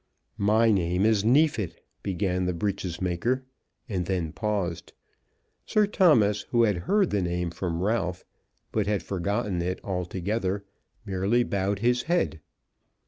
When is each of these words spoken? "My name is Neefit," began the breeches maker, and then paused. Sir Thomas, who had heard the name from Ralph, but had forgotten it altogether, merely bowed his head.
"My 0.39 0.71
name 0.71 1.05
is 1.05 1.23
Neefit," 1.23 1.79
began 2.01 2.45
the 2.45 2.55
breeches 2.55 2.99
maker, 2.99 3.43
and 3.87 4.07
then 4.07 4.31
paused. 4.31 4.93
Sir 5.67 5.85
Thomas, 5.85 6.41
who 6.49 6.63
had 6.63 6.75
heard 6.89 7.11
the 7.11 7.21
name 7.21 7.51
from 7.51 7.83
Ralph, 7.83 8.25
but 8.71 8.87
had 8.87 9.03
forgotten 9.03 9.61
it 9.61 9.79
altogether, 9.83 10.65
merely 11.05 11.43
bowed 11.43 11.77
his 11.85 12.01
head. 12.09 12.39